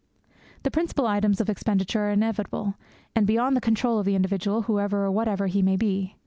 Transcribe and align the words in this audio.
The 0.63 0.71
principal 0.71 1.05
items 1.05 1.39
of 1.39 1.47
expenditure 1.47 2.07
are 2.07 2.09
inevitable, 2.09 2.73
and 3.15 3.27
beyond 3.27 3.55
the 3.55 3.61
control 3.61 3.99
of 3.99 4.05
the 4.07 4.15
individual, 4.15 4.63
whoever 4.63 5.05
or 5.05 5.11
whatever 5.11 5.45
he 5.45 5.61
may 5.61 5.75
be. 5.75 6.15